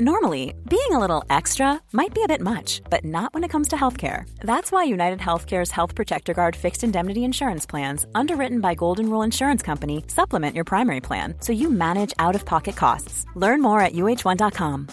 Normally, 0.00 0.54
being 0.68 0.90
a 0.90 0.98
little 0.98 1.22
extra 1.30 1.80
might 1.92 2.12
be 2.12 2.24
a 2.24 2.26
bit 2.26 2.40
much, 2.40 2.82
but 2.90 3.04
not 3.04 3.32
when 3.32 3.44
it 3.44 3.50
comes 3.52 3.68
to 3.68 3.76
healthcare. 3.76 4.24
That's 4.40 4.72
why 4.72 4.82
United 4.82 5.20
Healthcare's 5.20 5.70
Health 5.70 5.94
Protector 5.94 6.34
Guard 6.34 6.56
fixed 6.56 6.82
indemnity 6.82 7.22
insurance 7.22 7.64
plans, 7.64 8.04
underwritten 8.12 8.60
by 8.60 8.74
Golden 8.74 9.08
Rule 9.08 9.22
Insurance 9.24 9.62
Company, 9.62 10.02
supplement 10.08 10.56
your 10.56 10.64
primary 10.64 11.00
plan 11.00 11.34
so 11.40 11.52
you 11.52 11.70
manage 11.70 12.12
out 12.18 12.34
of 12.34 12.44
pocket 12.44 12.74
costs. 12.76 13.24
Learn 13.36 13.62
more 13.62 13.80
at 13.80 13.92
uh1.com. 13.92 14.88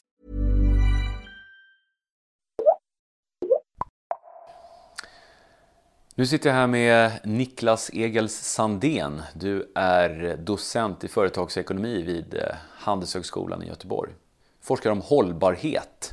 Nu 6.15 6.26
sitter 6.26 6.49
jag 6.49 6.55
här 6.55 6.68
med 6.68 7.12
Niklas 7.23 7.90
Egels 7.93 8.34
Sandén. 8.34 9.21
Du 9.34 9.71
är 9.76 10.38
docent 10.38 11.04
i 11.04 11.07
företagsekonomi 11.07 12.04
vid 12.04 12.34
eh, 12.34 12.41
Handelshögskolan 12.77 13.63
i 13.63 13.68
Göteborg. 13.68 14.12
Forskar 14.61 14.91
om 14.91 15.01
hållbarhet. 15.01 16.11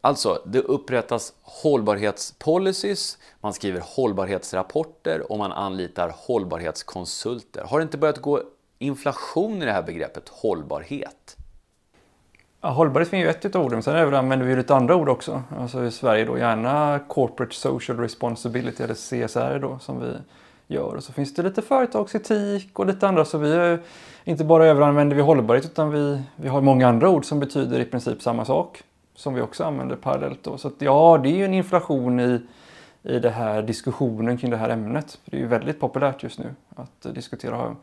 Alltså, 0.00 0.42
det 0.46 0.60
upprättas 0.60 1.32
hållbarhetspolicies, 1.42 3.18
man 3.40 3.52
skriver 3.52 3.82
hållbarhetsrapporter 3.84 5.32
och 5.32 5.38
man 5.38 5.52
anlitar 5.52 6.14
hållbarhetskonsulter. 6.16 7.64
Har 7.64 7.78
det 7.78 7.82
inte 7.82 7.98
börjat 7.98 8.22
gå 8.22 8.42
inflation 8.78 9.62
i 9.62 9.64
det 9.64 9.72
här 9.72 9.82
begreppet 9.82 10.28
hållbarhet? 10.28 11.36
Ja, 12.60 12.68
hållbarhet 12.70 13.08
finns 13.08 13.24
ju 13.24 13.28
ett 13.28 13.56
av 13.56 13.64
orden, 13.64 13.82
sen 13.82 14.14
använder 14.14 14.46
vi 14.46 14.56
lite 14.56 14.74
andra 14.74 14.96
ord 14.96 15.08
också. 15.08 15.42
Alltså 15.58 15.84
i 15.84 15.90
Sverige 15.90 16.24
då 16.24 16.38
gärna 16.38 17.00
Corporate 17.08 17.54
Social 17.54 17.98
Responsibility 17.98 18.82
eller 18.82 18.94
CSR 18.94 19.58
då 19.58 19.78
som 19.78 20.00
vi 20.00 20.14
gör. 20.66 20.94
Och 20.94 21.04
så 21.04 21.12
finns 21.12 21.34
det 21.34 21.42
lite 21.42 21.62
företagsetik 21.62 22.78
och 22.78 22.86
lite 22.86 23.08
andra 23.08 23.24
så 23.24 23.38
vi 23.38 23.78
inte 24.24 24.44
bara 24.44 24.66
överanvänder 24.66 25.16
vi 25.16 25.22
hållbarhet 25.22 25.64
utan 25.64 25.90
vi, 25.90 26.22
vi 26.36 26.48
har 26.48 26.60
många 26.60 26.88
andra 26.88 27.10
ord 27.10 27.24
som 27.24 27.40
betyder 27.40 27.80
i 27.80 27.84
princip 27.84 28.22
samma 28.22 28.44
sak 28.44 28.82
som 29.14 29.34
vi 29.34 29.40
också 29.40 29.64
använder 29.64 29.96
parallellt 29.96 30.42
då. 30.42 30.58
Så 30.58 30.68
att, 30.68 30.74
ja, 30.78 31.20
det 31.22 31.28
är 31.28 31.36
ju 31.36 31.44
en 31.44 31.54
inflation 31.54 32.20
i, 32.20 32.40
i 33.02 33.18
den 33.18 33.32
här 33.32 33.62
diskussionen 33.62 34.38
kring 34.38 34.50
det 34.50 34.56
här 34.56 34.68
ämnet. 34.68 35.18
Det 35.24 35.36
är 35.36 35.40
ju 35.40 35.46
väldigt 35.46 35.80
populärt 35.80 36.22
just 36.22 36.38
nu 36.38 36.54
att 36.76 37.14
diskutera 37.14 37.76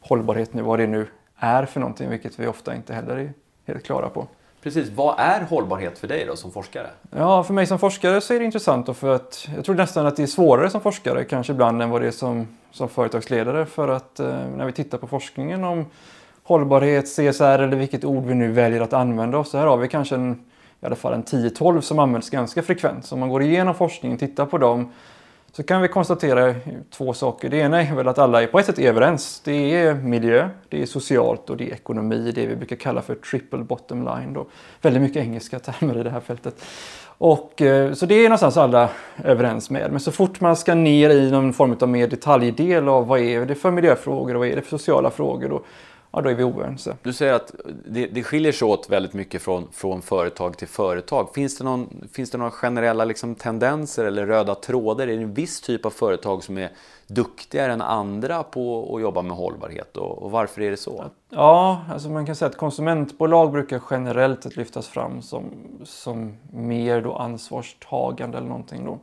hållbarhet 0.00 0.54
nu, 0.54 0.62
vad 0.62 0.78
det 0.78 0.86
nu 0.86 1.06
är 1.36 1.66
för 1.66 1.80
någonting, 1.80 2.10
vilket 2.10 2.38
vi 2.38 2.46
ofta 2.46 2.74
inte 2.74 2.94
heller 2.94 3.16
är 3.16 3.32
helt 3.66 3.84
klara 3.84 4.08
på. 4.08 4.26
Precis, 4.64 4.90
vad 4.90 5.14
är 5.18 5.40
hållbarhet 5.40 5.98
för 5.98 6.08
dig 6.08 6.24
då 6.24 6.36
som 6.36 6.52
forskare? 6.52 6.86
Ja, 7.10 7.44
för 7.44 7.54
mig 7.54 7.66
som 7.66 7.78
forskare 7.78 8.20
så 8.20 8.34
är 8.34 8.38
det 8.38 8.44
intressant 8.44 8.86
då 8.86 8.94
för 8.94 9.14
att 9.14 9.48
jag 9.56 9.64
tror 9.64 9.74
nästan 9.74 10.06
att 10.06 10.16
det 10.16 10.22
är 10.22 10.26
svårare 10.26 10.70
som 10.70 10.80
forskare 10.80 11.24
kanske 11.24 11.52
ibland 11.52 11.82
än 11.82 11.90
vad 11.90 12.00
det 12.00 12.06
är 12.06 12.10
som, 12.10 12.48
som 12.70 12.88
företagsledare 12.88 13.66
för 13.66 13.88
att 13.88 14.20
eh, 14.20 14.26
när 14.56 14.66
vi 14.66 14.72
tittar 14.72 14.98
på 14.98 15.06
forskningen 15.06 15.64
om 15.64 15.86
hållbarhet, 16.42 17.04
CSR 17.04 17.42
eller 17.42 17.76
vilket 17.76 18.04
ord 18.04 18.24
vi 18.24 18.34
nu 18.34 18.52
väljer 18.52 18.80
att 18.80 18.92
använda 18.92 19.38
oss 19.38 19.50
så 19.50 19.58
här 19.58 19.66
har 19.66 19.76
vi 19.76 19.88
kanske 19.88 20.14
en, 20.14 20.32
i 20.80 20.86
alla 20.86 20.96
fall 20.96 21.12
en 21.14 21.24
10-12 21.24 21.80
som 21.80 21.98
används 21.98 22.30
ganska 22.30 22.62
frekvent. 22.62 23.06
Så 23.06 23.14
om 23.14 23.20
man 23.20 23.28
går 23.28 23.42
igenom 23.42 23.74
forskningen, 23.74 24.16
och 24.16 24.20
tittar 24.20 24.46
på 24.46 24.58
dem 24.58 24.92
så 25.56 25.62
kan 25.62 25.82
vi 25.82 25.88
konstatera 25.88 26.54
två 26.90 27.12
saker. 27.12 27.48
Det 27.48 27.56
ena 27.56 27.82
är 27.82 27.94
väl 27.94 28.08
att 28.08 28.18
alla 28.18 28.46
på 28.46 28.58
ett 28.58 28.66
sätt 28.66 28.78
är 28.78 28.88
överens. 28.88 29.42
Det 29.44 29.76
är 29.76 29.94
miljö, 29.94 30.48
det 30.68 30.82
är 30.82 30.86
socialt 30.86 31.50
och 31.50 31.56
det 31.56 31.70
är 31.70 31.74
ekonomi. 31.74 32.32
Det 32.34 32.46
vi 32.46 32.56
brukar 32.56 32.76
kalla 32.76 33.02
för 33.02 33.14
triple 33.14 33.58
bottom 33.58 34.04
line. 34.04 34.32
Då. 34.32 34.46
Väldigt 34.82 35.02
mycket 35.02 35.22
engelska 35.22 35.58
termer 35.58 35.98
i 35.98 36.02
det 36.02 36.10
här 36.10 36.20
fältet. 36.20 36.64
Och, 37.18 37.62
eh, 37.62 37.92
så 37.92 38.06
det 38.06 38.14
är 38.14 38.22
någonstans 38.22 38.56
alla 38.56 38.88
överens 39.24 39.70
med. 39.70 39.90
Men 39.90 40.00
så 40.00 40.12
fort 40.12 40.40
man 40.40 40.56
ska 40.56 40.74
ner 40.74 41.10
i 41.10 41.30
någon 41.30 41.52
form 41.52 41.76
av 41.80 41.88
mer 41.88 42.06
detaljdel 42.06 42.88
av 42.88 43.06
vad 43.06 43.20
är 43.20 43.46
det 43.46 43.54
för 43.54 43.70
miljöfrågor 43.70 44.34
och 44.34 44.40
vad 44.40 44.48
är 44.48 44.56
det 44.56 44.62
för 44.62 44.70
sociala 44.70 45.10
frågor. 45.10 45.48
Då, 45.48 45.62
ja, 46.14 46.20
då 46.20 46.30
är 46.30 46.34
vi 46.34 46.44
oense. 46.44 46.96
Du 47.02 47.12
säger 47.12 47.32
att 47.32 47.54
det, 47.86 48.06
det 48.06 48.22
skiljer 48.22 48.52
sig 48.52 48.68
åt 48.68 48.90
väldigt 48.90 49.12
mycket 49.12 49.42
från, 49.42 49.68
från 49.72 50.02
företag 50.02 50.56
till 50.56 50.68
företag. 50.68 51.28
Finns 51.34 51.58
det, 51.58 51.64
någon, 51.64 52.08
finns 52.12 52.30
det 52.30 52.38
några 52.38 52.50
generella 52.50 53.04
liksom, 53.04 53.34
tendenser 53.34 54.04
eller 54.04 54.26
röda 54.26 54.54
trådar? 54.54 55.08
Är 55.08 55.16
det 55.16 55.22
en 55.22 55.34
viss 55.34 55.60
typ 55.60 55.86
av 55.86 55.90
företag 55.90 56.44
som 56.44 56.58
är 56.58 56.70
duktigare 57.06 57.72
än 57.72 57.82
andra 57.82 58.42
på 58.42 58.94
att 58.94 59.02
jobba 59.02 59.22
med 59.22 59.36
hållbarhet 59.36 59.96
och, 59.96 60.22
och 60.22 60.30
varför 60.30 60.62
är 60.62 60.70
det 60.70 60.76
så? 60.76 61.04
Ja, 61.30 61.84
alltså 61.90 62.08
man 62.08 62.26
kan 62.26 62.36
säga 62.36 62.48
att 62.48 62.56
konsumentbolag 62.56 63.52
brukar 63.52 63.80
generellt 63.90 64.56
lyftas 64.56 64.88
fram 64.88 65.22
som, 65.22 65.44
som 65.84 66.36
mer 66.50 67.00
då 67.00 67.14
ansvarstagande 67.14 68.38
eller 68.38 68.48
någonting. 68.48 68.84
Då. 68.84 68.98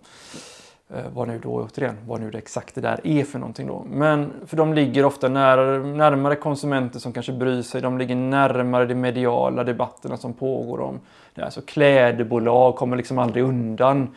Eh, 0.96 1.04
vad 1.14 1.28
nu 1.28 1.40
då 1.40 1.50
återigen, 1.50 1.98
vad 2.08 2.22
nu 2.22 2.32
det 2.32 2.38
exakt 2.38 2.76
det 2.76 2.82
där 2.82 3.00
är 3.04 3.24
för 3.24 3.40
någonting 3.40 3.68
då. 3.68 3.86
Men 3.90 4.34
för 4.46 4.58
de 4.58 4.74
ligger 4.74 5.06
ofta 5.06 5.30
nära, 5.30 5.80
närmare 5.80 6.36
konsumenter 6.36 7.00
som 7.00 7.14
kanske 7.14 7.32
bryr 7.32 7.62
sig. 7.62 7.82
De 7.82 7.98
ligger 7.98 8.16
närmare 8.16 8.86
de 8.86 8.96
mediala 8.96 9.64
debatterna 9.64 10.18
som 10.18 10.34
pågår 10.34 10.80
om 10.80 11.00
det. 11.36 11.46
Alltså 11.46 11.62
klädbolag 11.62 12.76
kommer 12.76 12.98
liksom 12.98 13.20
aldrig 13.20 13.44
undan 13.44 14.16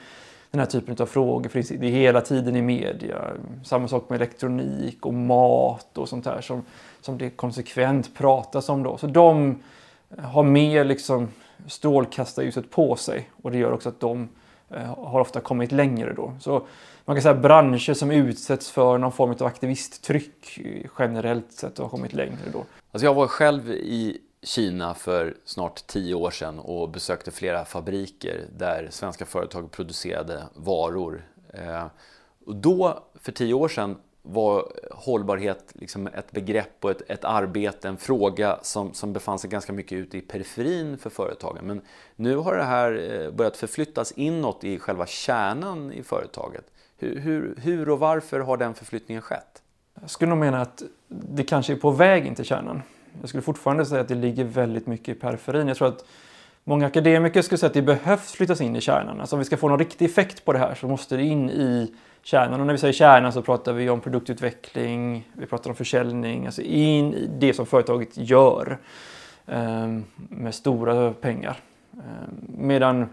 den 0.51 0.59
här 0.59 0.67
typen 0.67 0.97
av 0.99 1.07
frågor. 1.07 1.49
För 1.49 1.79
det 1.79 1.87
är 1.87 1.91
hela 1.91 2.21
tiden 2.21 2.57
i 2.57 2.63
media. 2.63 3.17
Samma 3.65 3.89
sak 3.89 4.09
med 4.09 4.17
elektronik 4.17 5.07
och 5.07 5.15
mat 5.15 5.99
och 5.99 6.09
sånt 6.09 6.27
här 6.27 6.41
som, 6.41 6.63
som 7.01 7.19
det 7.19 7.31
konsekvent 7.31 8.15
pratas 8.15 8.69
om 8.69 8.83
då. 8.83 8.97
Så 8.97 9.07
de 9.07 9.63
har 10.19 10.43
mer 10.43 10.85
liksom 10.85 11.29
strålkastarljuset 11.67 12.71
på 12.71 12.97
sig 12.97 13.31
och 13.43 13.51
det 13.51 13.59
gör 13.59 13.73
också 13.73 13.89
att 13.89 14.01
de 14.01 14.29
Eh, 14.29 14.43
Eh, 14.77 15.05
har 15.05 15.21
ofta 15.21 15.41
kommit 15.41 15.73
längre 15.73 16.13
då. 16.13 16.35
Så 16.41 16.67
man 17.05 17.17
kan 17.17 17.23
säga 17.23 17.35
att 17.35 17.43
branscher 17.43 17.95
som 17.95 18.11
utsätts 18.11 18.71
för 18.71 18.99
någon 18.99 19.13
form 19.13 19.31
av 19.31 19.47
aktivisttryck 19.47 20.59
eh, 20.59 20.91
generellt 20.99 21.53
sett 21.53 21.79
har 21.79 21.89
kommit 21.89 22.13
längre 22.13 22.39
då. 22.53 22.65
Alltså 22.93 23.07
jag 23.07 23.15
var 23.15 23.27
själv 23.27 23.71
i 23.71 24.19
Kina 24.43 24.95
för 24.95 25.37
snart 25.45 25.87
tio 25.87 26.15
år 26.15 26.31
sedan 26.31 26.59
och 26.59 26.91
besökte 26.91 27.31
flera 27.31 27.65
fabriker 27.65 28.45
där 28.59 28.89
svenska 28.91 29.27
företag 29.27 29.71
producerade 29.71 30.43
varor. 30.55 31.25
Eh, 31.55 31.87
och 32.47 32.57
då, 32.57 33.05
för 33.15 33.33
tio 33.33 33.55
år 33.55 33.69
sedan, 33.69 33.97
var 34.27 34.73
hållbarhet 34.91 35.73
liksom 35.73 36.07
ett 36.07 36.33
begrepp 36.33 36.85
och 36.85 36.91
ett, 36.91 37.03
ett, 37.11 37.25
arbete, 37.25 37.89
en 37.89 37.97
fråga 37.97 38.59
som, 38.63 38.95
som 38.95 39.13
befann 39.13 39.39
sig 39.39 39.51
ganska 39.51 39.73
mycket 39.73 39.99
ute 39.99 40.19
i 40.19 40.21
periferin 40.21 40.99
för 40.99 41.11
företagen. 41.11 41.67
Men 41.67 41.81
nu 42.17 42.37
har 42.37 42.57
det 42.57 42.63
här 42.63 43.13
eh, 43.13 43.31
börjat 43.31 43.57
förflyttas 43.57 44.13
inåt 44.13 44.65
i 44.65 44.79
själva 44.79 45.07
kärnan 45.07 45.93
i 45.93 46.03
företaget. 46.03 46.65
Hur, 46.97 47.19
hur, 47.19 47.55
hur 47.63 47.89
och 47.89 47.99
varför 47.99 48.41
har 48.41 48.57
den 48.57 48.75
förflyttningen 48.75 49.23
skett? 49.23 49.63
Jag 50.01 50.11
skulle 50.11 50.29
nog 50.29 50.39
mena 50.39 50.61
att 50.61 50.83
det 51.09 51.45
kanske 51.45 51.73
är 51.73 51.77
på 51.77 51.91
väg 51.91 52.27
in 52.27 52.35
till 52.35 52.45
kärnan. 52.45 52.83
Jag 53.21 53.29
skulle 53.29 53.43
fortfarande 53.43 53.87
säga 53.87 54.01
att 54.01 54.09
det 54.09 54.15
ligger 54.15 54.45
väldigt 54.45 54.87
mycket 54.87 55.17
i 55.17 55.21
periferin. 55.21 55.69
Jag 55.69 55.77
tror 55.77 55.89
att 55.89 56.05
många 56.65 56.87
akademiker 56.87 57.43
skulle 57.43 57.59
säga 57.59 57.69
att 57.69 57.75
det 57.75 57.83
behövs 57.83 58.33
flyttas 58.33 58.61
in 58.61 58.77
i 58.77 58.81
kärnan. 58.81 59.21
Alltså 59.21 59.37
om 59.37 59.39
vi 59.39 59.45
ska 59.45 59.57
få 59.57 59.69
någon 59.69 59.79
riktig 59.79 60.05
effekt 60.05 60.45
på 60.45 60.53
det 60.53 60.59
här 60.59 60.75
så 60.75 60.89
måste 60.89 61.17
det 61.17 61.23
in 61.23 61.51
i 61.51 61.95
kärnan. 62.23 62.61
Och 62.61 62.67
när 62.67 62.75
vi 62.75 62.79
säger 62.79 62.95
kärnan 62.95 63.33
så 63.33 63.43
pratar 63.43 63.73
vi 63.73 63.91
om 63.91 64.01
produktutveckling, 64.01 65.29
vi 65.33 65.47
pratar 65.47 65.71
om 65.71 65.77
försäljning, 65.77 66.47
alltså 66.47 66.63
in 66.63 67.15
i 67.15 67.27
det 67.39 67.55
som 67.55 67.67
företaget 67.67 68.11
gör 68.15 68.79
eh, 69.47 69.99
med 70.29 70.55
stora 70.55 71.13
pengar. 71.13 71.57
Eh, 71.93 72.29
medan 72.59 73.09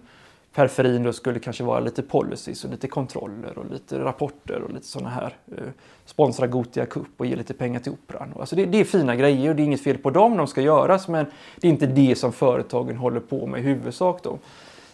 periferin 0.53 1.03
då 1.03 1.13
skulle 1.13 1.39
kanske 1.39 1.63
vara 1.63 1.79
lite 1.79 2.01
policies 2.01 2.63
och 2.63 2.71
lite 2.71 2.87
kontroller 2.87 3.57
och 3.57 3.71
lite 3.71 3.99
rapporter 3.99 4.61
och 4.61 4.73
lite 4.73 4.87
sådana 4.87 5.09
här. 5.09 5.35
Eh, 5.57 5.63
sponsra 6.05 6.47
Gotia 6.47 6.85
Cup 6.85 7.07
och 7.17 7.25
ge 7.25 7.35
lite 7.35 7.53
pengar 7.53 7.79
till 7.79 7.91
Operan. 7.91 8.33
Alltså 8.39 8.55
det, 8.55 8.65
det, 8.65 8.79
är 8.79 8.83
fina 8.83 9.15
grejer 9.15 9.49
och 9.49 9.55
det 9.55 9.63
är 9.63 9.65
inget 9.65 9.83
fel 9.83 9.97
på 9.97 10.09
dem, 10.09 10.37
de 10.37 10.47
ska 10.47 10.61
göras 10.61 11.07
men 11.07 11.25
det 11.59 11.67
är 11.67 11.71
inte 11.71 11.87
det 11.87 12.15
som 12.17 12.33
företagen 12.33 12.97
håller 12.97 13.19
på 13.19 13.47
med 13.47 13.59
i 13.59 13.63
huvudsak. 13.63 14.23
Då. 14.23 14.37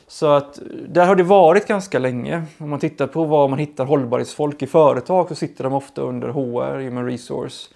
Så 0.07 0.27
att 0.27 0.57
eh, 0.57 0.65
där 0.87 1.05
har 1.05 1.15
det 1.15 1.23
varit 1.23 1.67
ganska 1.67 1.99
länge. 1.99 2.43
Om 2.57 2.69
man 2.69 2.79
tittar 2.79 3.07
på 3.07 3.23
var 3.23 3.47
man 3.47 3.59
hittar 3.59 3.85
hållbarhetsfolk 3.85 4.61
i 4.61 4.67
företag 4.67 5.27
så 5.27 5.35
sitter 5.35 5.63
de 5.63 5.73
ofta 5.73 6.01
under 6.01 6.27
HR, 6.27 6.79
Human 6.79 7.05
Resource, 7.05 7.69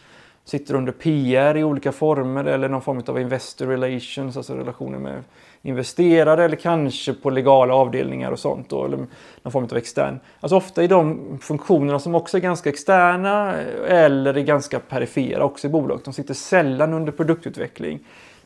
sitter 0.45 0.75
under 0.75 0.92
PR 0.92 1.57
i 1.57 1.63
olika 1.63 1.92
former 1.92 2.45
eller 2.45 2.69
någon 2.69 2.81
form 2.81 3.04
av 3.07 3.19
Investor 3.19 3.66
Relations, 3.66 4.38
alltså 4.38 4.56
relationer 4.56 5.00
med 5.00 5.24
investerare 5.62 6.46
eller 6.46 6.56
kanske 6.56 7.13
på 7.13 7.30
legala 7.30 7.74
avdelningar 7.74 8.31
och 8.31 8.40
sånt 8.40 8.69
då, 8.69 8.86
eller 8.86 8.98
någon 9.42 9.52
form 9.52 9.63
av 9.63 9.78
extern. 9.78 10.19
Alltså 10.40 10.56
ofta 10.56 10.84
i 10.84 10.88
de 10.88 11.38
funktionerna 11.42 12.00
som 12.00 12.16
också 12.16 12.38
är 12.38 12.42
ganska 12.42 12.69
externa 12.69 13.62
eh, 13.62 14.04
eller 14.04 14.38
är 14.38 14.42
ganska 14.42 14.80
perifera 14.80 15.44
också 15.44 15.68
i 15.68 15.69
bolaget. 15.69 16.06
De 16.06 16.13
sitter 16.13 16.34
sällan 16.34 16.94
under 16.94 17.12
produktutveckling 17.12 18.00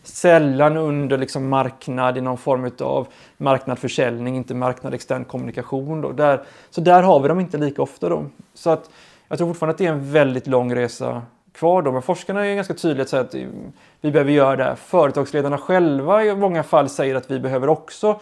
Sällan 0.07 0.77
under 0.77 1.17
liksom 1.17 1.49
marknad 1.49 2.17
i 2.17 2.21
någon 2.21 2.37
form 2.37 2.71
av 2.79 3.07
marknadsförsäljning, 3.37 4.35
inte 4.35 4.53
marknad 4.53 4.93
extern 4.93 5.25
kommunikation. 5.25 6.01
Då. 6.01 6.11
Där, 6.11 6.43
så 6.69 6.81
där 6.81 7.03
har 7.03 7.19
vi 7.19 7.27
dem 7.27 7.39
inte 7.39 7.57
lika 7.57 7.81
ofta. 7.81 8.09
Då. 8.09 8.25
Så 8.53 8.69
att, 8.69 8.89
jag 9.27 9.37
tror 9.37 9.47
fortfarande 9.47 9.71
att 9.71 9.77
det 9.77 9.85
är 9.85 9.91
en 9.91 10.11
väldigt 10.11 10.47
lång 10.47 10.75
resa 10.75 11.21
kvar. 11.55 11.81
Då. 11.81 11.91
Men 11.91 12.01
forskarna 12.01 12.45
är 12.45 12.55
ganska 12.55 12.73
tydliga 12.73 13.03
att 13.03 13.13
att 13.13 13.35
vi 14.01 14.11
behöver 14.11 14.31
göra 14.31 14.55
det. 14.55 14.75
Företagsledarna 14.75 15.57
själva 15.57 16.23
i 16.23 16.35
många 16.35 16.63
fall 16.63 16.89
säger 16.89 17.15
att 17.15 17.31
vi 17.31 17.39
behöver 17.39 17.69
också 17.69 18.19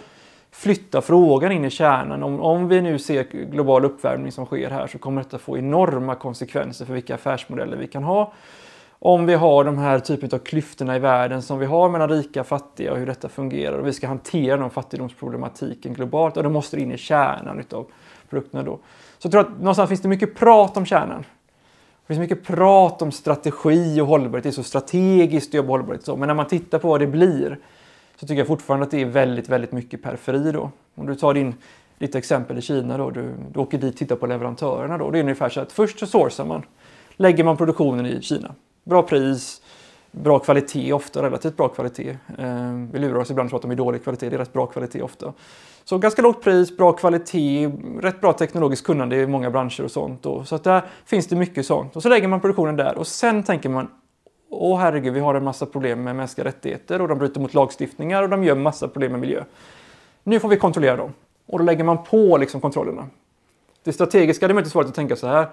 flytta 0.51 1.01
frågan 1.01 1.51
in 1.51 1.65
i 1.65 1.69
kärnan. 1.69 2.23
Om, 2.23 2.41
om 2.41 2.67
vi 2.67 2.81
nu 2.81 2.99
ser 2.99 3.23
global 3.23 3.85
uppvärmning 3.85 4.31
som 4.31 4.45
sker 4.45 4.69
här 4.69 4.87
så 4.87 4.97
kommer 4.97 5.23
detta 5.23 5.37
få 5.37 5.57
enorma 5.57 6.15
konsekvenser 6.15 6.85
för 6.85 6.93
vilka 6.93 7.15
affärsmodeller 7.15 7.77
vi 7.77 7.87
kan 7.87 8.03
ha. 8.03 8.33
Om 8.99 9.25
vi 9.25 9.33
har 9.33 9.63
de 9.63 9.77
här 9.77 9.99
typen 9.99 10.29
av 10.33 10.37
klyftorna 10.37 10.95
i 10.95 10.99
världen 10.99 11.41
som 11.41 11.59
vi 11.59 11.65
har 11.65 11.89
mellan 11.89 12.09
rika 12.09 12.41
och 12.41 12.47
fattiga 12.47 12.91
och 12.91 12.97
hur 12.97 13.05
detta 13.05 13.29
fungerar 13.29 13.77
och 13.77 13.87
vi 13.87 13.93
ska 13.93 14.07
hantera 14.07 14.57
den 14.57 14.69
fattigdomsproblematiken 14.69 15.93
globalt, 15.93 16.37
och 16.37 16.43
då 16.43 16.49
måste 16.49 16.75
det 16.75 16.81
in 16.81 16.91
i 16.91 16.97
kärnan 16.97 17.63
av 17.71 17.85
produkterna 18.29 18.63
då. 18.63 18.79
Så 19.17 19.25
jag 19.25 19.31
tror 19.31 19.41
att 19.41 19.57
någonstans 19.59 19.89
finns 19.89 20.01
det 20.01 20.07
mycket 20.07 20.35
prat 20.35 20.77
om 20.77 20.85
kärnan. 20.85 21.25
Det 22.03 22.13
finns 22.13 22.19
mycket 22.19 22.43
prat 22.43 23.01
om 23.01 23.11
strategi 23.11 24.01
och 24.01 24.07
hållbarhet. 24.07 24.43
Det 24.43 24.49
är 24.49 24.51
så 24.51 24.63
strategiskt 24.63 25.49
att 25.49 25.53
jobba 25.53 25.69
hållbarhet. 25.69 26.05
Så. 26.05 26.15
Men 26.15 26.27
när 26.27 26.33
man 26.33 26.47
tittar 26.47 26.79
på 26.79 26.87
vad 26.87 26.99
det 26.99 27.07
blir 27.07 27.59
så 28.19 28.27
tycker 28.27 28.37
jag 28.37 28.47
fortfarande 28.47 28.85
att 28.85 28.91
det 28.91 29.01
är 29.01 29.05
väldigt, 29.05 29.49
väldigt 29.49 29.71
mycket 29.71 30.03
periferi 30.03 30.51
då. 30.51 30.71
Om 30.95 31.07
du 31.07 31.15
tar 31.15 31.33
din, 31.33 31.55
ditt 31.97 32.15
exempel 32.15 32.57
i 32.57 32.61
Kina 32.61 32.97
då, 32.97 33.09
du, 33.09 33.33
du 33.53 33.59
åker 33.59 33.77
dit 33.77 33.93
och 33.93 33.99
tittar 33.99 34.15
på 34.15 34.27
leverantörerna 34.27 34.97
då. 34.97 35.11
Det 35.11 35.19
är 35.19 35.23
ungefär 35.23 35.49
så 35.49 35.59
att 35.61 35.71
först 35.71 35.99
så 35.99 36.07
sourcar 36.07 36.45
man, 36.45 36.65
lägger 37.15 37.43
man 37.43 37.57
produktionen 37.57 38.05
i 38.05 38.21
Kina. 38.21 38.55
Bra 38.83 39.03
pris, 39.03 39.61
bra 40.13 40.39
kvalitet, 40.39 40.93
ofta 40.93 41.21
relativt 41.21 41.57
bra 41.57 41.67
kvalitet. 41.67 42.17
Eh, 42.37 42.73
vi 42.91 42.99
lurar 42.99 43.15
oss 43.15 43.31
ibland 43.31 43.49
och 43.49 43.55
att 43.55 43.61
de 43.61 43.71
är 43.71 43.75
dålig 43.75 44.03
kvalitet, 44.03 44.29
det 44.29 44.35
är 44.35 44.37
rätt 44.37 44.53
bra 44.53 44.65
kvalitet 44.65 45.01
ofta. 45.01 45.33
Så 45.83 45.97
ganska 45.97 46.21
lågt 46.21 46.43
pris, 46.43 46.77
bra 46.77 46.91
kvalitet, 46.91 47.71
rätt 48.01 48.21
bra 48.21 48.33
teknologiskt 48.33 48.85
kunnande 48.85 49.15
i 49.15 49.27
många 49.27 49.51
branscher 49.51 49.83
och 49.83 49.91
sånt. 49.91 50.23
Då. 50.23 50.43
Så 50.43 50.55
att 50.55 50.63
där 50.63 50.83
finns 51.05 51.27
det 51.27 51.35
mycket 51.35 51.65
sånt. 51.65 51.95
Och 51.95 52.03
så 52.03 52.09
lägger 52.09 52.27
man 52.27 52.41
produktionen 52.41 52.75
där 52.75 52.97
och 52.97 53.07
sen 53.07 53.43
tänker 53.43 53.69
man 53.69 53.87
Åh 54.55 54.79
herregud, 54.79 55.13
vi 55.13 55.19
har 55.19 55.35
en 55.35 55.43
massa 55.43 55.65
problem 55.65 56.03
med 56.03 56.15
mänskliga 56.15 56.45
rättigheter 56.45 57.01
och 57.01 57.07
de 57.07 57.17
bryter 57.17 57.41
mot 57.41 57.53
lagstiftningar 57.53 58.23
och 58.23 58.29
de 58.29 58.43
gör 58.43 58.55
massa 58.55 58.87
problem 58.87 59.11
med 59.11 59.21
miljö. 59.21 59.43
Nu 60.23 60.39
får 60.39 60.49
vi 60.49 60.57
kontrollera 60.57 60.95
dem. 60.95 61.13
Och 61.45 61.59
då 61.59 61.65
lägger 61.65 61.83
man 61.83 62.03
på 62.03 62.37
liksom 62.37 62.61
kontrollerna. 62.61 63.07
Det 63.83 63.93
strategiska 63.93 64.45
hade 64.45 64.53
möjligtvis 64.53 64.75
varit 64.75 64.87
att 64.87 64.95
tänka 64.95 65.15
så 65.15 65.27
här. 65.27 65.49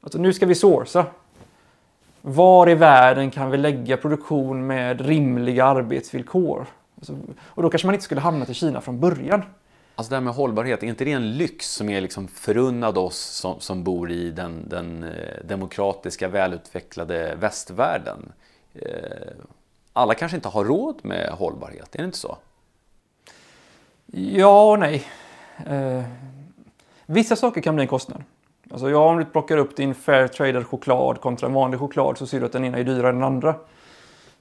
Alltså, 0.00 0.18
nu 0.18 0.32
ska 0.32 0.46
vi 0.46 0.54
sourca. 0.54 1.06
Var 2.24 2.68
i 2.68 2.74
världen 2.74 3.30
kan 3.30 3.50
vi 3.50 3.58
lägga 3.58 3.96
produktion 3.96 4.66
med 4.66 5.00
rimliga 5.00 5.64
arbetsvillkor? 5.64 6.66
Alltså, 6.96 7.16
och 7.44 7.62
då 7.62 7.70
kanske 7.70 7.86
man 7.86 7.94
inte 7.94 8.04
skulle 8.04 8.20
hamna 8.20 8.46
i 8.46 8.54
Kina 8.54 8.80
från 8.80 9.00
början. 9.00 9.42
Alltså 9.94 10.10
det 10.10 10.16
här 10.16 10.20
med 10.20 10.34
hållbarhet, 10.34 10.82
är 10.82 10.86
inte 10.86 11.04
det 11.04 11.12
en 11.12 11.32
lyx 11.32 11.72
som 11.72 11.88
är 11.88 12.00
liksom 12.00 12.28
förunnad 12.28 12.98
oss 12.98 13.18
som, 13.18 13.60
som 13.60 13.84
bor 13.84 14.10
i 14.10 14.30
den, 14.30 14.68
den 14.68 15.02
eh, 15.04 15.44
demokratiska, 15.44 16.28
välutvecklade 16.28 17.34
västvärlden? 17.34 18.32
Eh, 18.74 18.88
alla 19.92 20.14
kanske 20.14 20.36
inte 20.36 20.48
har 20.48 20.64
råd 20.64 20.96
med 21.02 21.30
hållbarhet, 21.30 21.94
är 21.94 21.98
det 21.98 22.04
inte 22.04 22.18
så? 22.18 22.36
Ja 24.06 24.70
och 24.70 24.78
nej. 24.78 25.04
Eh, 25.66 26.02
vissa 27.06 27.36
saker 27.36 27.60
kan 27.60 27.74
bli 27.74 27.82
en 27.82 27.88
kostnad. 27.88 28.22
Alltså 28.72 28.90
ja, 28.90 28.98
om 28.98 29.18
du 29.18 29.24
plockar 29.24 29.56
upp 29.56 29.76
din 29.76 29.94
fair 29.94 30.28
traded 30.28 30.66
choklad 30.66 31.20
kontra 31.20 31.46
en 31.46 31.54
vanlig 31.54 31.80
choklad 31.80 32.18
så 32.18 32.26
ser 32.26 32.40
du 32.40 32.46
att 32.46 32.52
den 32.52 32.64
ena 32.64 32.78
är 32.78 32.84
dyrare 32.84 33.08
än 33.08 33.14
den 33.14 33.24
andra. 33.24 33.54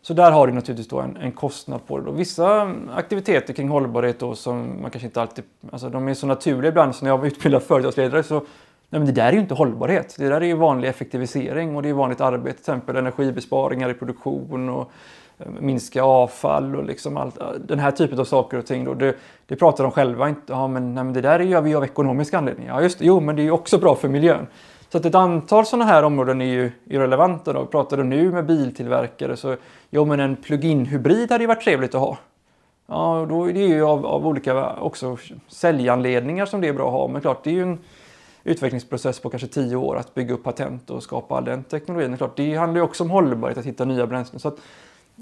Så 0.02 0.14
där 0.14 0.32
har 0.32 0.48
du 0.48 0.54
naturligtvis 0.54 0.88
då 0.88 1.00
en, 1.00 1.18
en 1.18 1.32
kostnad 1.32 1.88
på 1.88 1.98
det. 1.98 2.06
Då. 2.06 2.12
Vissa 2.12 2.76
aktiviteter 2.96 3.54
kring 3.54 3.70
hållbarhet 3.70 4.20
då, 4.20 4.36
som 4.36 4.82
man 4.82 4.92
kanske 4.92 5.06
inte 5.06 5.22
alltid... 5.22 5.44
Alltså 5.72 5.90
de 5.90 6.08
är 6.08 6.14
så 6.14 6.28
naturliga 6.28 6.70
ibland, 6.70 6.96
så 6.96 7.06
när 7.06 7.12
jag 7.12 7.18
var 7.18 7.26
utbildad 7.26 7.64
företagsledare 7.64 8.24
så... 8.24 8.36
Nej, 8.90 9.00
men 9.00 9.06
det 9.06 9.12
där 9.12 9.28
är 9.28 9.34
ju 9.34 9.40
inte 9.40 9.54
hållbarhet. 9.54 10.16
Det 10.18 10.30
där 10.30 10.42
är 10.42 10.46
ju 10.46 10.56
vanlig 10.56 10.90
effektivisering 10.90 11.76
och 11.76 11.84
det 11.84 11.90
är 11.90 11.94
vanligt 11.94 12.22
arbete, 12.22 12.54
till 12.54 12.62
exempel 12.62 12.96
energibesparingar 12.96 13.90
i 13.90 13.94
produktion 13.94 14.70
och 14.70 14.92
minska 15.60 16.04
avfall 16.04 16.76
och 16.76 16.84
liksom 16.84 17.18
allt, 17.18 17.38
den 17.68 17.80
här 17.80 17.92
typen 17.92 18.20
av 18.20 18.24
saker 18.24 18.58
och 18.58 18.66
ting. 18.66 18.86
Då. 18.86 18.94
Det, 18.94 19.16
det 19.46 19.56
pratar 19.56 19.84
de 19.84 19.92
själva 19.92 20.30
inte 20.30 20.54
ja, 20.54 20.68
men, 20.68 20.94
nej, 20.94 21.04
men 21.04 21.14
det 21.14 21.22
där 21.22 21.40
gör 21.40 21.62
vi 21.62 21.76
av 21.76 21.84
ekonomiska 21.84 22.38
anledningar. 22.38 22.76
Ja, 22.76 22.82
just 22.82 23.00
det. 23.00 23.06
Jo, 23.06 23.20
men 23.20 23.36
det 23.36 23.42
är 23.42 23.44
ju 23.44 23.52
också 23.52 23.78
bra 23.78 23.96
för 23.96 24.08
miljön. 24.08 24.48
Så 24.90 24.98
att 24.98 25.06
ett 25.06 25.16
antal 25.16 25.66
sådana 25.66 25.86
här 25.86 26.04
områden 26.04 26.42
är 26.42 26.46
ju 26.46 26.72
irrelevanta. 26.86 27.54
Då. 27.54 27.66
Pratar 27.66 27.98
du 27.98 28.04
nu 28.04 28.32
med 28.32 28.46
biltillverkare 28.46 29.38
så 29.38 29.56
jo 29.90 30.06
men 30.06 30.20
en 30.20 30.36
plug-in 30.36 30.86
hybrid 30.86 31.32
hade 31.32 31.44
ju 31.44 31.48
varit 31.48 31.64
trevligt 31.64 31.96
att 31.96 32.02
ha. 32.02 32.18
Ja, 32.88 33.26
då 33.30 33.50
är 33.50 33.54
det 33.54 33.60
ju 33.60 33.84
av, 33.84 34.06
av 34.06 34.28
olika 34.28 34.74
också 34.74 35.18
säljanledningar 35.48 36.46
som 36.46 36.62
det 36.62 36.68
är 36.68 36.74
bra 36.74 36.88
att 36.88 36.94
ha. 36.94 37.08
Men 37.08 37.22
klart, 37.22 37.44
det 37.44 37.50
är 37.50 37.54
ju 37.54 37.64
en 37.64 37.80
utvecklingsprocess 38.44 39.20
på 39.20 39.30
kanske 39.30 39.48
tio 39.48 39.76
år 39.76 39.98
att 39.98 40.14
bygga 40.14 40.34
upp 40.34 40.44
patent 40.44 40.90
och 40.90 41.04
skapa 41.04 41.38
all 41.38 41.46
den 41.46 41.64
teknologin. 41.64 42.18
Klart, 42.18 42.38
det 42.38 42.56
handlar 42.56 42.78
ju 42.78 42.84
också 42.84 43.04
om 43.04 43.10
hållbarhet, 43.10 43.58
att 43.58 43.66
hitta 43.66 43.86
nya 43.86 44.08
bränslen. 44.08 44.40
Så 44.40 44.48
att, 44.48 44.58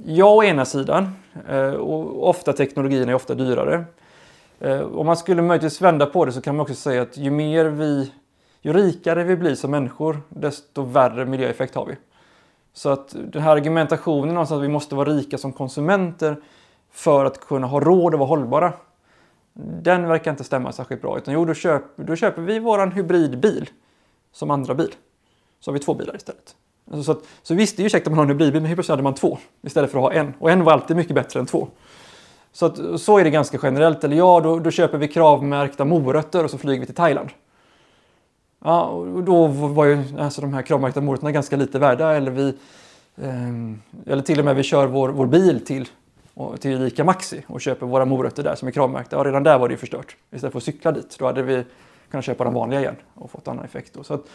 ja, 0.05 0.35
å 0.35 0.43
ena 0.43 0.65
sidan. 0.65 1.15
Eh, 1.49 1.73
och 1.73 2.29
ofta 2.29 2.53
teknologin 2.53 3.09
är 3.09 3.13
ofta 3.13 3.35
dyrare. 3.35 3.85
Eh, 4.59 4.81
om 4.81 5.05
man 5.05 5.17
skulle 5.17 5.41
möjligtvis 5.41 5.81
vända 5.81 6.05
på 6.05 6.25
det 6.25 6.31
så 6.31 6.41
kan 6.41 6.55
man 6.55 6.61
också 6.61 6.75
säga 6.75 7.01
att 7.01 7.17
ju 7.17 7.31
mer 7.31 7.65
vi 7.65 8.11
ju 8.61 8.73
rikare 8.73 9.23
vi 9.23 9.35
blir 9.35 9.55
som 9.55 9.71
människor, 9.71 10.21
desto 10.29 10.81
värre 10.81 11.25
miljöeffekt 11.25 11.75
har 11.75 11.85
vi. 11.85 11.95
Så 12.73 12.89
att 12.89 13.15
den 13.17 13.41
här 13.41 13.51
argumentationen 13.51 14.37
om 14.37 14.43
att 14.43 14.61
vi 14.61 14.67
måste 14.67 14.95
vara 14.95 15.09
rika 15.09 15.37
som 15.37 15.53
konsumenter 15.53 16.37
för 16.91 17.25
att 17.25 17.39
kunna 17.39 17.67
ha 17.67 17.79
råd 17.79 18.13
att 18.13 18.19
vara 18.19 18.29
hållbara, 18.29 18.73
den 19.53 20.07
verkar 20.07 20.31
inte 20.31 20.43
stämma 20.43 20.71
särskilt 20.71 21.01
bra. 21.01 21.17
Utan 21.17 21.33
jo, 21.33 21.45
då, 21.45 21.53
köper, 21.53 22.03
då 22.03 22.15
köper 22.15 22.41
vi 22.41 22.59
våran 22.59 22.91
hybridbil 22.91 23.69
som 24.31 24.51
andra 24.51 24.73
bil. 24.73 24.95
Så 25.59 25.71
har 25.71 25.73
vi 25.73 25.79
två 25.79 25.93
bilar 25.93 26.15
istället. 26.15 26.55
Alltså 26.91 27.03
så, 27.03 27.11
att, 27.11 27.27
så 27.43 27.55
visst, 27.55 27.77
det 27.77 27.81
är 27.81 27.83
ju 27.83 27.89
käckt 27.89 28.07
att 28.07 28.11
man 28.11 28.17
har 28.17 28.23
en 28.23 28.29
hybridbil, 28.29 28.61
men 28.61 28.65
helt 28.65 28.77
plötsligt 28.77 28.91
hade 28.91 29.03
man 29.03 29.13
två 29.13 29.37
istället 29.61 29.91
för 29.91 29.97
att 29.97 30.03
ha 30.03 30.13
en. 30.13 30.33
Och 30.39 30.51
en 30.51 30.63
var 30.63 30.73
alltid 30.73 30.97
mycket 30.97 31.15
bättre 31.15 31.39
än 31.39 31.45
två. 31.45 31.67
Så, 32.51 32.65
att, 32.65 33.01
så 33.01 33.17
är 33.17 33.23
det 33.23 33.29
ganska 33.29 33.59
generellt. 33.63 34.03
Eller 34.03 34.15
ja, 34.15 34.39
då, 34.39 34.59
då 34.59 34.71
köper 34.71 34.97
vi 34.97 35.07
kravmärkta 35.07 35.85
morötter 35.85 36.43
och 36.43 36.51
så 36.51 36.57
flyger 36.57 36.79
vi 36.79 36.85
till 36.85 36.95
Thailand. 36.95 37.29
Ja, 38.63 38.83
och 38.83 39.23
då 39.23 39.47
var 39.47 39.85
ju 39.85 40.03
alltså 40.19 40.41
de 40.41 40.53
här 40.53 40.61
kravmärkta 40.61 41.01
morötterna 41.01 41.31
ganska 41.31 41.55
lite 41.55 41.79
värda. 41.79 42.15
Eller, 42.15 42.31
vi, 42.31 42.47
eh, 43.17 44.11
eller 44.13 44.23
till 44.23 44.39
och 44.39 44.45
med 44.45 44.55
vi 44.55 44.63
kör 44.63 44.87
vår, 44.87 45.09
vår 45.09 45.25
bil 45.25 45.65
till, 45.65 45.87
till 46.59 46.87
Ica 46.87 47.03
Maxi 47.03 47.43
och 47.47 47.61
köper 47.61 47.85
våra 47.85 48.05
morötter 48.05 48.43
där 48.43 48.55
som 48.55 48.67
är 48.67 48.71
kravmärkta. 48.71 49.15
Ja, 49.15 49.23
redan 49.23 49.43
där 49.43 49.59
var 49.59 49.67
det 49.67 49.73
ju 49.73 49.77
förstört. 49.77 50.15
Istället 50.31 50.51
för 50.51 50.59
att 50.59 50.63
cykla 50.63 50.91
dit, 50.91 51.15
då 51.19 51.25
hade 51.25 51.43
vi 51.43 51.63
kunnat 52.11 52.25
köpa 52.25 52.43
de 52.43 52.53
vanliga 52.53 52.79
igen 52.79 52.95
och 53.13 53.31
fått 53.31 53.47
annan 53.47 53.65
effekt. 53.65 53.93
Då. 53.93 54.03
Så 54.03 54.13
att, 54.13 54.25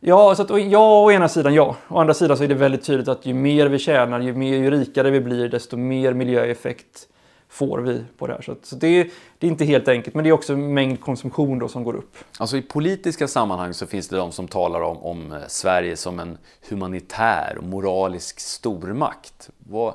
ja, 0.00 0.34
så 0.34 0.42
att, 0.42 0.62
ja, 0.70 1.04
å 1.04 1.10
ena 1.10 1.28
sidan 1.28 1.54
ja. 1.54 1.76
Å 1.88 1.98
andra 1.98 2.14
sidan 2.14 2.36
så 2.36 2.44
är 2.44 2.48
det 2.48 2.54
väldigt 2.54 2.84
tydligt 2.84 3.08
att 3.08 3.26
ju 3.26 3.34
mer 3.34 3.66
vi 3.66 3.78
tjänar, 3.78 4.20
ju, 4.20 4.34
mer, 4.34 4.56
ju 4.56 4.70
rikare 4.70 5.10
vi 5.10 5.20
blir, 5.20 5.48
desto 5.48 5.76
mer 5.76 6.12
miljöeffekt 6.12 7.08
får 7.48 7.78
vi 7.78 8.04
på 8.18 8.26
det 8.26 8.32
här. 8.32 8.42
Så, 8.42 8.56
så 8.62 8.76
det, 8.76 8.86
är, 8.86 9.10
det, 9.38 9.46
är 9.46 9.50
inte 9.50 9.64
helt 9.64 9.88
enkelt, 9.88 10.14
men 10.14 10.24
det 10.24 10.30
är 10.30 10.32
också 10.32 10.56
mängd 10.56 11.00
konsumtion 11.00 11.58
då 11.58 11.68
som 11.68 11.84
går 11.84 11.96
upp. 11.96 12.16
Alltså 12.38 12.56
I 12.56 12.62
politiska 12.62 13.28
sammanhang 13.28 13.74
så 13.74 13.86
finns 13.86 14.08
det 14.08 14.16
de 14.16 14.32
som 14.32 14.48
talar 14.48 14.80
om, 14.80 14.96
om 14.96 15.32
eh, 15.32 15.38
Sverige 15.48 15.96
som 15.96 16.20
en 16.20 16.38
humanitär 16.68 17.54
och 17.58 17.64
moralisk 17.64 18.40
stormakt. 18.40 19.50
Vad, 19.58 19.94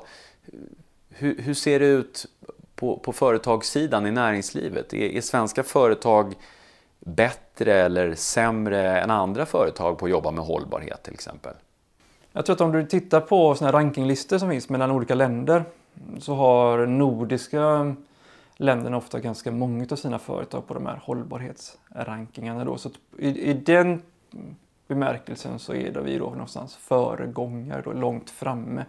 hur, 1.10 1.42
hur, 1.42 1.54
ser 1.54 1.80
det 1.80 1.86
ut 1.86 2.26
på, 2.74 2.98
på 2.98 3.12
företagssidan 3.12 4.06
i 4.06 4.10
näringslivet? 4.10 4.94
Är, 4.94 5.16
är 5.16 5.20
svenska 5.20 5.62
företag 5.62 6.34
bättre 7.04 7.74
eller 7.74 8.14
sämre 8.14 9.00
än 9.00 9.10
andra 9.10 9.46
företag 9.46 9.98
på 9.98 10.04
att 10.04 10.10
jobba 10.10 10.30
med 10.30 10.44
hållbarhet 10.44 11.02
till 11.02 11.14
exempel? 11.14 11.54
Jag 12.32 12.46
tror 12.46 12.54
att 12.54 12.60
om 12.60 12.72
du 12.72 12.86
tittar 12.86 13.20
på 13.20 13.54
såna 13.54 13.72
rankinglistor 13.72 14.38
som 14.38 14.50
finns 14.50 14.68
mellan 14.68 14.90
olika 14.90 15.14
länder 15.14 15.64
så 16.18 16.34
har 16.34 16.86
nordiska 16.86 17.94
länderna 18.56 18.96
ofta 18.96 19.20
ganska 19.20 19.50
många 19.50 19.86
av 19.90 19.96
sina 19.96 20.18
företag 20.18 20.66
på 20.66 20.74
de 20.74 20.86
här 20.86 21.00
hållbarhetsrankingarna. 21.02 22.64
Då. 22.64 22.78
Så 22.78 22.90
i, 23.18 23.50
i 23.50 23.54
den 23.54 24.02
bemärkelsen 24.88 25.58
så 25.58 25.74
är 25.74 26.00
vi 26.00 26.18
då 26.18 26.30
någonstans 26.30 26.76
föregångare, 26.76 27.82
då, 27.84 27.92
långt 27.92 28.30
framme 28.30 28.84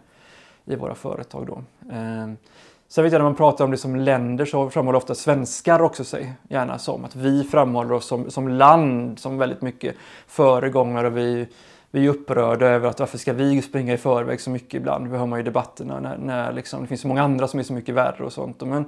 i 0.66 0.76
våra 0.76 0.96
företag. 0.96 1.48
Då. 1.48 1.64
Ehm, 1.92 2.38
Sen 2.88 3.04
vet 3.04 3.14
jag 3.14 3.20
när 3.20 3.24
man 3.24 3.36
pratar 3.36 3.66
om 3.66 3.72
det 3.72 3.78
som 3.78 3.96
länder 3.96 4.46
så 4.46 4.70
framhåller 4.70 4.98
ofta 4.98 5.16
svenskar 5.16 5.82
också 5.82 6.04
sig 6.04 6.34
gärna 6.48 6.80
som 6.80 7.06
att 7.06 7.16
vi 7.16 7.44
framhåller 7.44 7.92
oss 7.92 8.06
som, 8.06 8.32
som 8.32 8.48
land 8.48 9.20
som 9.20 9.38
väldigt 9.38 9.62
mycket 9.62 9.96
föregångare. 10.28 11.08
Och 11.08 11.18
vi, 11.18 11.48
vi 11.92 12.06
är 12.06 12.10
upprörda 12.10 12.68
över 12.68 12.90
att 12.90 13.00
varför 13.00 13.18
ska 13.18 13.34
vi 13.34 13.62
springa 13.62 13.94
i 13.94 13.98
förväg 13.98 14.42
så 14.42 14.50
mycket 14.50 14.74
ibland? 14.74 15.12
Det 15.12 15.18
hör 15.18 15.26
man 15.26 15.40
ju 15.40 15.42
i 15.42 15.46
debatterna 15.46 16.00
när, 16.00 16.18
när 16.18 16.54
liksom, 16.54 16.82
det 16.82 16.88
finns 16.88 17.02
så 17.02 17.08
många 17.08 17.24
andra 17.24 17.48
som 17.48 17.60
är 17.60 17.64
så 17.64 17.74
mycket 17.74 17.96
värre 17.96 18.24
och 18.24 18.34
sånt. 18.34 18.62
Men 18.62 18.86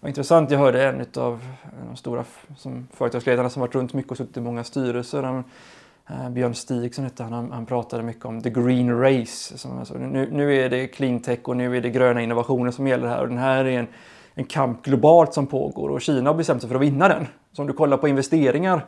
vad 0.00 0.08
intressant, 0.08 0.50
jag 0.50 0.58
hörde 0.58 0.84
en 0.84 1.06
av 1.22 1.40
de 1.88 1.96
stora 1.96 2.24
som, 2.56 2.88
företagsledarna 2.92 3.50
som 3.50 3.60
varit 3.60 3.74
runt 3.74 3.92
mycket 3.92 4.10
och 4.10 4.16
suttit 4.16 4.36
i 4.36 4.40
många 4.40 4.64
styrelser. 4.64 5.22
Han, 5.22 5.44
Eh, 6.10 6.30
Björn 6.30 6.54
Stig 6.54 6.94
som 6.94 7.04
hette 7.04 7.22
han, 7.22 7.52
han 7.52 7.66
pratade 7.66 8.02
mycket 8.02 8.24
om 8.24 8.42
the 8.42 8.50
green 8.50 9.00
race. 9.00 9.58
Som, 9.58 9.78
alltså, 9.78 9.94
nu, 9.94 10.28
nu 10.32 10.56
är 10.56 10.70
det 10.70 10.86
clean 10.86 11.20
tech 11.20 11.38
och 11.42 11.56
nu 11.56 11.76
är 11.76 11.80
det 11.80 11.90
gröna 11.90 12.22
innovationer 12.22 12.70
som 12.70 12.86
gäller 12.86 13.08
här 13.08 13.22
och 13.22 13.28
den 13.28 13.38
här 13.38 13.64
är 13.64 13.78
en, 13.78 13.86
en 14.34 14.44
kamp 14.44 14.84
globalt 14.84 15.34
som 15.34 15.46
pågår 15.46 15.88
och 15.88 16.00
Kina 16.00 16.30
har 16.30 16.34
bestämt 16.34 16.60
sig 16.60 16.68
för 16.68 16.76
att 16.76 16.82
vinna 16.82 17.08
den. 17.08 17.26
Så 17.52 17.62
om 17.62 17.68
du 17.68 17.74
kollar 17.74 17.96
på 17.96 18.08
investeringar 18.08 18.86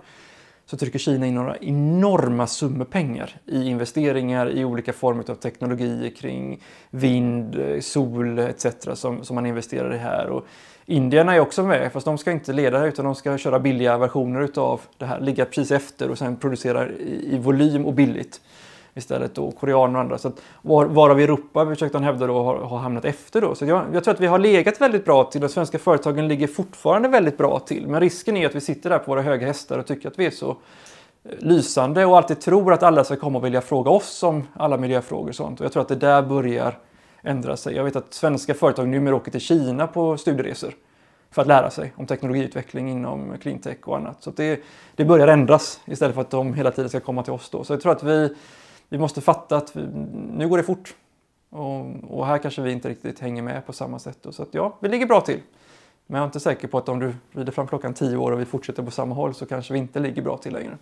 så 0.66 0.76
trycker 0.76 0.98
Kina 0.98 1.26
in 1.26 1.34
några 1.34 1.56
enorma 1.56 2.46
summor 2.46 2.84
pengar 2.84 3.40
i 3.46 3.68
investeringar 3.68 4.50
i 4.50 4.64
olika 4.64 4.92
former 4.92 5.30
av 5.30 5.34
teknologier 5.34 6.10
kring 6.10 6.62
vind, 6.90 7.60
eh, 7.60 7.80
sol 7.80 8.38
etc. 8.38 8.66
som, 8.94 9.24
som 9.24 9.34
man 9.34 9.46
investerar 9.46 9.94
i 9.94 9.98
här. 9.98 10.26
Och 10.28 10.46
Indierna 10.90 11.34
är 11.34 11.40
också 11.40 11.62
med, 11.62 11.92
fast 11.92 12.04
de 12.04 12.18
ska 12.18 12.32
inte 12.32 12.52
leda 12.52 12.86
utan 12.86 13.04
de 13.04 13.14
ska 13.14 13.38
köra 13.38 13.58
billiga 13.58 13.98
versioner 13.98 14.40
utav 14.40 14.80
det 14.98 15.06
här, 15.06 15.20
ligga 15.20 15.44
precis 15.44 15.70
efter 15.70 16.10
och 16.10 16.18
sen 16.18 16.36
producera 16.36 16.88
i, 16.88 17.34
i 17.34 17.38
volym 17.38 17.86
och 17.86 17.92
billigt 17.94 18.40
istället 18.94 19.34
då, 19.34 19.50
koreaner 19.50 19.94
och 19.94 20.00
andra. 20.00 20.18
Så 20.18 20.28
att, 20.28 20.42
var, 20.62 20.84
varav 20.84 21.20
Europa 21.20 21.66
försökte 21.66 21.98
han 21.98 22.04
hävda 22.04 22.26
då 22.26 22.42
har, 22.42 22.56
har 22.56 22.78
hamnat 22.78 23.04
efter 23.04 23.40
då. 23.40 23.54
Så 23.54 23.64
jag, 23.66 23.84
jag, 23.92 24.04
tror 24.04 24.14
att 24.14 24.20
vi 24.20 24.26
har 24.26 24.38
legat 24.38 24.80
väldigt 24.80 25.04
bra 25.04 25.24
till 25.24 25.40
De 25.40 25.48
svenska 25.48 25.78
företagen 25.78 26.28
ligger 26.28 26.46
fortfarande 26.46 27.08
väldigt 27.08 27.38
bra 27.38 27.58
till. 27.58 27.86
Men 27.86 28.00
risken 28.00 28.36
är 28.36 28.46
att 28.46 28.54
vi 28.54 28.60
sitter 28.60 28.90
där 28.90 28.98
på 28.98 29.10
våra 29.10 29.22
höga 29.22 29.46
hästar 29.46 29.78
och 29.78 29.86
tycker 29.86 30.08
att 30.08 30.18
vi 30.18 30.26
är 30.26 30.30
så 30.30 30.50
eh, 30.50 30.56
lysande 31.38 32.04
och 32.04 32.16
alltid 32.16 32.40
tror 32.40 32.72
att 32.72 32.82
alla 32.82 33.04
ska 33.04 33.16
komma 33.16 33.38
och 33.38 33.44
vilja 33.44 33.60
fråga 33.60 33.90
oss 33.90 34.22
om 34.22 34.46
alla 34.54 34.76
miljöfrågor 34.76 35.28
och 35.28 35.34
sånt. 35.34 35.60
Och 35.60 35.64
jag 35.64 35.72
tror 35.72 35.82
att 35.82 35.88
det 35.88 35.96
där 35.96 36.22
börjar 36.22 36.78
ändra 37.22 37.56
sig. 37.56 37.76
Jag 37.76 37.84
vet 37.84 37.96
att 37.96 38.14
svenska 38.14 38.54
företag 38.54 38.88
numera 38.88 39.16
åker 39.16 39.30
till 39.30 39.40
Kina 39.40 39.86
på 39.86 40.16
studieresor 40.16 40.74
för 41.30 41.42
att 41.42 41.48
lära 41.48 41.70
sig 41.70 41.92
om 41.96 42.06
teknologiutveckling 42.06 42.90
inom 42.90 43.38
cleantech 43.38 43.88
och 43.88 43.96
annat. 43.96 44.22
Så 44.22 44.30
det, 44.30 44.60
det 44.94 45.04
börjar 45.04 45.28
ändras 45.28 45.80
istället 45.84 46.14
för 46.14 46.22
att 46.22 46.30
de 46.30 46.54
hela 46.54 46.70
tiden 46.70 46.88
ska 46.88 47.00
komma 47.00 47.22
till 47.22 47.32
oss 47.32 47.50
då. 47.50 47.64
Så 47.64 47.72
jag 47.72 47.80
tror 47.80 47.92
att 47.92 48.02
vi, 48.02 48.34
vi 48.88 48.98
måste 48.98 49.20
fatta 49.20 49.56
att 49.56 49.76
vi, 49.76 49.82
nu 50.32 50.48
går 50.48 50.56
det 50.56 50.64
fort. 50.64 50.94
Och, 51.50 51.86
och, 52.08 52.26
här 52.26 52.38
kanske 52.38 52.62
vi 52.62 52.72
inte 52.72 52.88
riktigt 52.88 53.20
hänger 53.20 53.42
med 53.42 53.66
på 53.66 53.72
samma 53.72 53.98
sätt. 53.98 54.18
Då. 54.22 54.32
Så 54.32 54.42
att 54.42 54.54
ja, 54.54 54.76
vi 54.80 54.88
ligger 54.88 55.06
bra 55.06 55.20
till. 55.20 55.40
Men 56.06 56.16
jag 56.18 56.22
är 56.22 56.26
inte 56.26 56.40
säker 56.40 56.68
på 56.68 56.78
att 56.78 56.88
om 56.88 56.98
du 56.98 57.14
rider 57.32 57.52
fram 57.52 57.66
klockan 57.66 57.94
tio 57.94 58.16
år 58.16 58.32
och 58.32 58.40
vi 58.40 58.44
fortsätter 58.44 58.82
på 58.82 58.90
samma 58.90 59.14
håll 59.14 59.34
så 59.34 59.46
kanske 59.46 59.72
vi 59.72 59.78
inte 59.78 60.00
ligger 60.00 60.22
bra 60.22 60.36
till 60.36 60.52
längre. 60.52 60.78